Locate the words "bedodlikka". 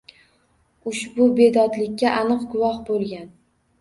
1.39-2.15